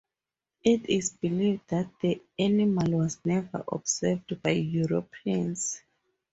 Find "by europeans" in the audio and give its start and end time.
4.41-5.79